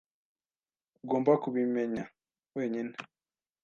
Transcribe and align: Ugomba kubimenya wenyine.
Ugomba 1.03 1.31
kubimenya 1.43 2.03
wenyine. 2.55 2.93